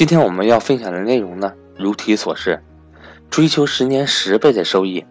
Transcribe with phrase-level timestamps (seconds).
[0.00, 2.58] 今天我们要分享的内容呢，如题所示，
[3.28, 5.04] 追求十年十倍的收益，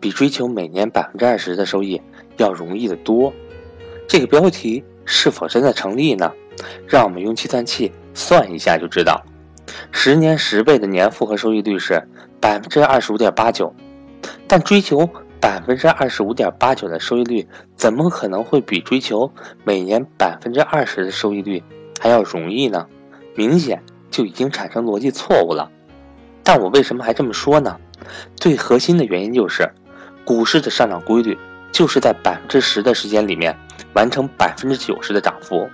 [0.00, 2.02] 比追求每年百分之二十的收益
[2.38, 3.32] 要容易得多。
[4.08, 6.32] 这个标题是否真的成立呢？
[6.88, 9.24] 让我们用计算器算一下就知道。
[9.92, 12.02] 十年十倍的年复合收益率是
[12.40, 13.72] 百分之二十五点八九，
[14.48, 15.08] 但追求
[15.40, 17.46] 百分之二十五点八九的收益率，
[17.76, 19.30] 怎么可能会比追求
[19.62, 21.62] 每年百分之二十的收益率
[22.00, 22.88] 还要容易呢？
[23.36, 23.80] 明显
[24.12, 25.68] 就已经产生逻辑错误了。
[26.44, 27.76] 但我为什么还这么说呢？
[28.36, 29.68] 最核心的原因就是，
[30.24, 31.36] 股市的上涨规律
[31.72, 33.58] 就是在百分之十的时间里面
[33.94, 35.68] 完成百分之九十的涨幅，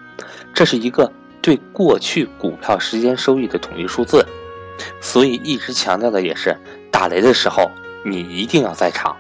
[0.55, 1.13] 这是一个。
[1.41, 4.27] 对过去股票时间收益的统一数字，
[5.01, 6.55] 所以一直强调的也是，
[6.91, 7.71] 打雷的时候
[8.05, 9.17] 你一定要在场，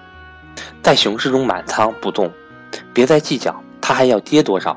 [0.83, 2.31] 在熊市中满仓不动，
[2.93, 4.77] 别再计较它还要跌多少；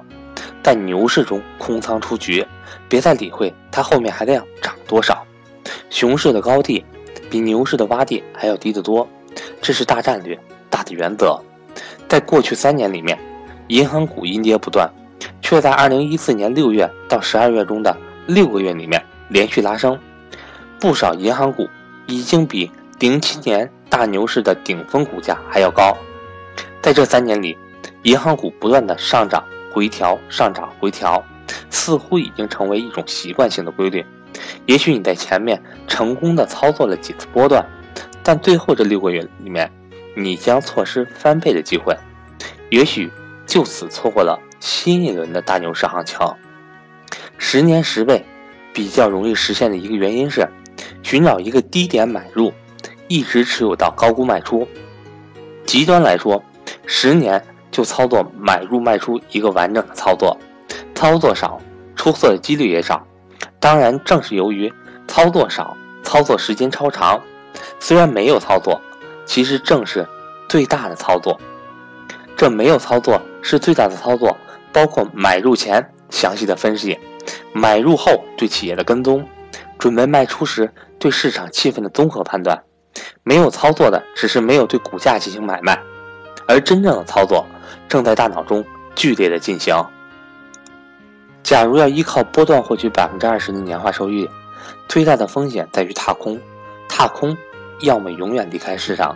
[0.63, 2.45] 在牛市中空仓出局，
[2.88, 5.25] 别再理会它后面还得要涨多少。
[5.89, 6.84] 熊市的高地
[7.29, 9.07] 比牛市的洼地还要低得多，
[9.62, 10.39] 这是大战略、
[10.70, 11.39] 大的原则。
[12.07, 13.17] 在过去三年里面，
[13.67, 14.91] 银行股阴跌不断。
[15.41, 17.95] 却在二零一四年六月到十二月中的
[18.26, 19.99] 六个月里面连续拉升，
[20.79, 21.67] 不少银行股
[22.07, 25.95] 已经比零七年大牛市的顶峰股价还要高。
[26.82, 27.57] 在这三年里，
[28.04, 31.23] 银行股不断的上涨、回调、上涨、回调，
[31.69, 34.05] 似乎已经成为一种习惯性的规律。
[34.65, 37.65] 也许你在前面成功的操作了几次波段，
[38.23, 39.71] 但最后这六个月里面，
[40.15, 41.95] 你将错失翻倍的机会，
[42.69, 43.11] 也许
[43.45, 44.39] 就此错过了。
[44.59, 46.19] 新一轮的大牛市行情，
[47.39, 48.23] 十年十倍
[48.71, 50.47] 比较容易实现的一个原因是，
[51.01, 52.53] 寻找一个低点买入，
[53.07, 54.67] 一直持有到高估卖出。
[55.65, 56.43] 极端来说，
[56.85, 60.37] 十年就操作买入卖出一个完整的操作，
[60.93, 61.59] 操作少，
[61.95, 63.05] 出错的几率也少。
[63.59, 64.72] 当然，正是由于
[65.07, 67.22] 操作少，操作时间超长，
[67.79, 68.79] 虽然没有操作，
[69.25, 70.07] 其实正是
[70.47, 71.39] 最大的操作。
[72.37, 74.37] 这没有操作是最大的操作。
[74.73, 76.97] 包括买入前详细的分析，
[77.51, 79.27] 买入后对企业的跟踪，
[79.77, 82.63] 准备卖出时对市场气氛的综合判断。
[83.23, 85.77] 没有操作的只是没有对股价进行买卖，
[86.47, 87.45] 而真正的操作
[87.88, 88.63] 正在大脑中
[88.95, 89.75] 剧烈的进行。
[91.44, 94.29] 假如要依靠波段获取百分之二十的年化收益，
[94.88, 96.39] 最大的风险在于踏空。
[96.88, 97.35] 踏空，
[97.81, 99.16] 要么永远离开市场，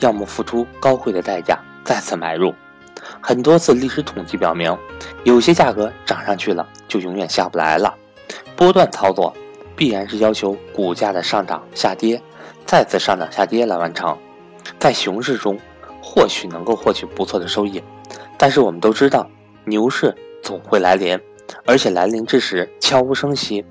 [0.00, 2.54] 要么付出高贵的代价再次买入。
[3.20, 4.76] 很多次历史统计表明，
[5.22, 7.94] 有些价格涨上去了就永远下不来了。
[8.56, 9.34] 波段操作
[9.76, 12.20] 必然是要求股价的上涨、下跌，
[12.66, 14.16] 再次上涨、下跌来完成。
[14.78, 15.58] 在熊市中，
[16.14, 17.82] 或许能够获取不错的收益，
[18.38, 19.28] 但是我们都知道，
[19.64, 20.14] 牛市
[20.44, 21.18] 总会来临，
[21.66, 23.64] 而且来临之时悄无声息。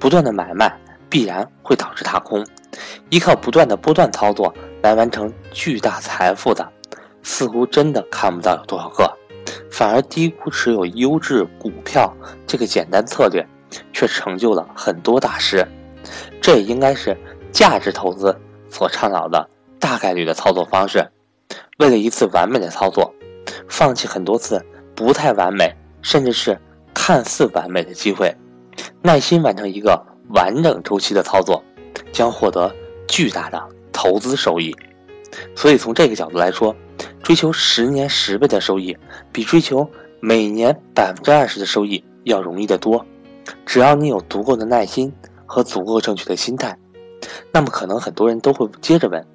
[0.00, 0.74] 不断的买卖
[1.10, 2.46] 必然会导致踏空，
[3.10, 6.66] 依靠不断的波段操作来完成巨大财富的。
[7.22, 9.14] 似乎真的看不到有多少个，
[9.70, 12.10] 反而低估持有优质股票
[12.46, 13.46] 这个简单策略，
[13.92, 15.62] 却成就了很多大师。
[16.40, 17.14] 这也应该是
[17.52, 18.34] 价值投资
[18.70, 19.46] 所倡导的
[19.78, 21.06] 大概率的操作方式。
[21.82, 23.12] 为了一次完美的操作，
[23.68, 26.56] 放弃很多次不太完美，甚至是
[26.94, 28.32] 看似完美的机会，
[29.02, 31.60] 耐心完成一个完整周期的操作，
[32.12, 32.72] 将获得
[33.08, 33.60] 巨大的
[33.92, 34.72] 投资收益。
[35.56, 36.72] 所以从这个角度来说，
[37.20, 38.96] 追求十年十倍的收益，
[39.32, 43.04] 比追求每年百分之二十的收益要容易得多。
[43.66, 45.12] 只要你有足够的耐心
[45.46, 46.78] 和足够正确的心态，
[47.52, 49.26] 那么可能很多人都会接着问：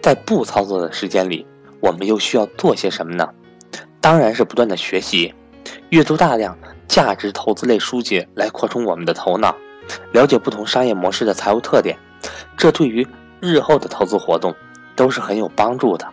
[0.00, 1.46] 在不操作的时间里，
[1.80, 3.28] 我们又需要做些什么呢？
[4.00, 5.34] 当然是不断的学习，
[5.90, 9.54] 阅读大量价值投资类书籍来扩充我们的头脑，
[10.12, 11.98] 了解不同商业模式的财务特点，
[12.56, 13.06] 这对于
[13.40, 14.54] 日后的投资活动。
[14.96, 16.06] 都是很有帮助的。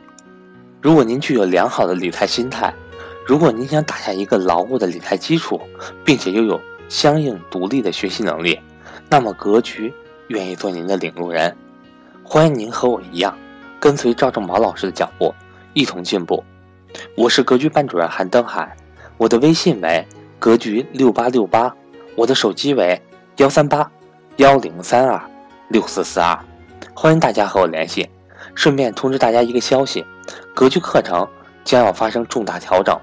[0.81, 2.73] 如果您具有良好的理财心态，
[3.25, 5.59] 如果您想打下一个牢固的理财基础，
[6.05, 6.57] 并且又有
[6.88, 8.57] 相应独立的学习能力，
[9.09, 9.93] 那么格局
[10.29, 11.53] 愿意做您的领路人。
[12.23, 13.37] 欢迎您和我一样，
[13.78, 15.35] 跟随赵正宝老师的脚步，
[15.78, 16.44] 一同进步。
[17.16, 18.76] 我是格局班主任韩登海，
[19.18, 20.03] 我的微信为
[20.40, 21.72] 格局六八六八，
[22.16, 23.00] 我的手机为
[23.35, 23.91] 幺三八
[24.38, 25.22] 幺零三二
[25.70, 26.44] 六四四二，
[26.96, 28.09] 欢迎大家和我联系。
[28.56, 30.03] 顺便通知大家一个消息，
[30.56, 31.28] 格局课程
[31.64, 33.00] 将要发生重大调整，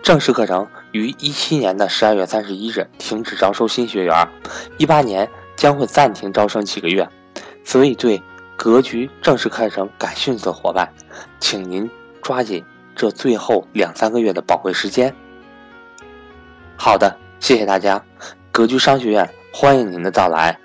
[0.00, 4.28] 正式课程于一七年的十二月三十一日停止招收新学员，
[4.78, 7.08] 一八年将会暂停招生几个月，
[7.64, 8.22] 所以对
[8.54, 10.88] 格局正式课程感兴趣的伙伴，
[11.40, 11.90] 请您
[12.22, 12.64] 抓紧
[12.94, 15.14] 这最后两三个月的宝贵时间。
[16.76, 18.02] 好的，谢谢大家，
[18.50, 20.58] 格局商学院欢迎您的到来。